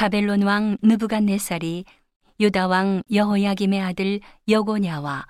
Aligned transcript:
바벨론 0.00 0.40
왕 0.44 0.78
느부갓네살이 0.80 1.84
유다 2.40 2.68
왕 2.68 3.02
여호야김의 3.12 3.82
아들 3.82 4.20
여고냐와 4.48 5.26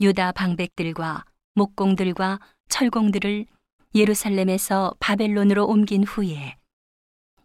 유다 0.00 0.30
방백들과 0.30 1.24
목공들과 1.56 2.38
철공들을 2.68 3.46
예루살렘에서 3.96 4.94
바벨론으로 5.00 5.66
옮긴 5.66 6.04
후에 6.04 6.56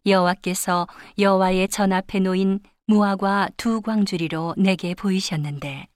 여호와께서 0.05 0.85
여호와의 1.17 1.69
전 1.69 1.91
앞에 1.93 2.19
놓인 2.19 2.59
무화과 2.85 3.49
두 3.57 3.81
광주리로 3.81 4.53
내게 4.55 4.93
보이셨는데 4.93 5.87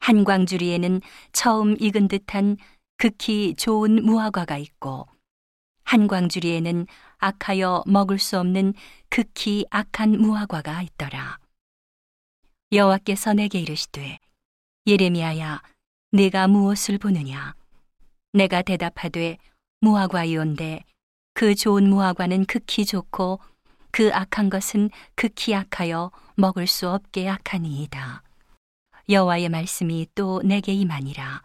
한 0.00 0.24
광주리에는 0.24 1.00
처음 1.32 1.76
익은 1.80 2.08
듯한 2.08 2.58
극히 2.98 3.54
좋은 3.54 4.04
무화과가 4.04 4.58
있고 4.58 5.06
한 5.86 6.08
광주리에는 6.08 6.86
악하여 7.18 7.84
먹을 7.86 8.18
수 8.18 8.38
없는 8.38 8.74
극히 9.08 9.64
악한 9.70 10.18
무화과가 10.20 10.82
있더라. 10.82 11.38
여호와께서 12.72 13.34
내게 13.34 13.60
이르시되 13.60 14.18
예레미야야 14.88 15.62
내가 16.10 16.48
무엇을 16.48 16.98
보느냐 16.98 17.54
내가 18.32 18.62
대답하되 18.62 19.38
무화과이온데 19.80 20.82
그 21.34 21.54
좋은 21.54 21.88
무화과는 21.88 22.46
극히 22.46 22.84
좋고 22.84 23.38
그 23.92 24.10
악한 24.12 24.50
것은 24.50 24.90
극히 25.14 25.54
악하여 25.54 26.10
먹을 26.34 26.66
수 26.66 26.90
없게 26.90 27.28
악하니이다. 27.28 28.22
여호와의 29.08 29.48
말씀이 29.50 30.08
또 30.16 30.42
내게 30.42 30.72
임하니라. 30.72 31.42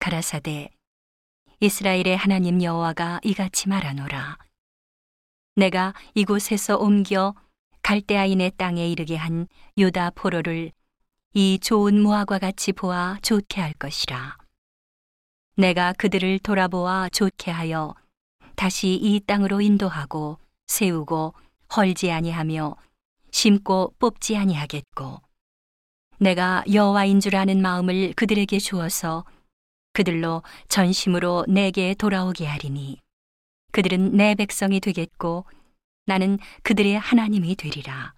가라사대 0.00 0.70
이스라엘의 1.60 2.16
하나님 2.16 2.62
여호와가 2.62 3.18
이같이 3.24 3.68
말하노라. 3.68 4.38
내가 5.56 5.92
이곳에서 6.14 6.76
옮겨 6.76 7.34
갈대아인의 7.82 8.52
땅에 8.56 8.88
이르게 8.88 9.16
한 9.16 9.48
유다 9.76 10.10
포로를 10.10 10.70
이 11.34 11.58
좋은 11.58 12.00
무화과 12.00 12.38
같이 12.38 12.72
보아 12.72 13.18
좋게 13.22 13.60
할 13.60 13.72
것이라. 13.72 14.38
내가 15.56 15.92
그들을 15.94 16.38
돌아보아 16.38 17.08
좋게 17.08 17.50
하여 17.50 17.96
다시 18.54 18.94
이 18.94 19.18
땅으로 19.26 19.60
인도하고 19.60 20.38
세우고 20.68 21.34
헐지 21.74 22.12
아니하며 22.12 22.76
심고 23.32 23.94
뽑지 23.98 24.36
아니하겠고 24.36 25.20
내가 26.18 26.62
여호와인 26.72 27.18
줄 27.18 27.34
아는 27.34 27.60
마음을 27.60 28.12
그들에게 28.14 28.60
주어서 28.60 29.24
그들로 29.98 30.44
전심으로 30.68 31.44
내게 31.48 31.92
돌아오게 31.92 32.46
하리니 32.46 33.00
그들은 33.72 34.12
내 34.12 34.36
백성이 34.36 34.78
되겠고 34.78 35.44
나는 36.06 36.38
그들의 36.62 36.96
하나님이 36.96 37.56
되리라. 37.56 38.14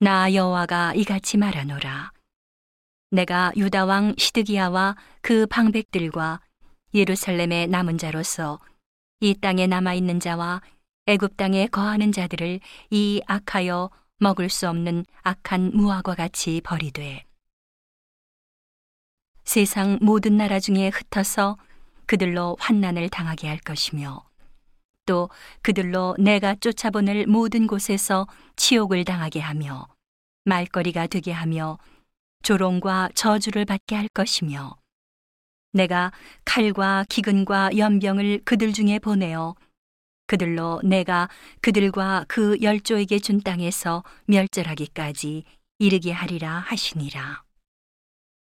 나 0.00 0.34
여호와가 0.34 0.94
이같이 0.94 1.36
말하노라. 1.36 2.10
내가 3.12 3.52
유다 3.56 3.84
왕 3.84 4.16
시드기야와 4.18 4.96
그 5.20 5.46
방백들과 5.46 6.40
예루살렘의 6.94 7.68
남은 7.68 7.96
자로서 7.96 8.58
이 9.20 9.34
땅에 9.34 9.68
남아 9.68 9.94
있는 9.94 10.18
자와 10.18 10.62
애굽 11.06 11.36
땅에 11.36 11.68
거하는 11.68 12.10
자들을 12.10 12.58
이 12.90 13.22
악하여 13.28 13.90
먹을 14.18 14.48
수 14.48 14.68
없는 14.68 15.04
악한 15.22 15.70
무화과 15.74 16.16
같이 16.16 16.60
버리되 16.64 17.25
세상 19.56 19.98
모든 20.02 20.36
나라 20.36 20.60
중에 20.60 20.90
흩어서 20.90 21.56
그들로 22.04 22.58
환난을 22.60 23.08
당하게 23.08 23.48
할 23.48 23.56
것이며 23.56 24.22
또 25.06 25.30
그들로 25.62 26.14
내가 26.18 26.54
쫓아보낼 26.56 27.26
모든 27.26 27.66
곳에서 27.66 28.26
치욕을 28.56 29.06
당하게 29.06 29.40
하며 29.40 29.88
말거리가 30.44 31.06
되게 31.06 31.32
하며 31.32 31.78
조롱과 32.42 33.12
저주를 33.14 33.64
받게 33.64 33.96
할 33.96 34.08
것이며 34.08 34.76
내가 35.72 36.12
칼과 36.44 37.06
기근과 37.08 37.78
연병을 37.78 38.42
그들 38.44 38.74
중에 38.74 38.98
보내어 38.98 39.54
그들로 40.26 40.82
내가 40.84 41.30
그들과 41.62 42.26
그 42.28 42.58
열조에게 42.60 43.20
준 43.20 43.40
땅에서 43.40 44.04
멸절하기까지 44.26 45.44
이르게 45.78 46.12
하리라 46.12 46.58
하시니라. 46.58 47.45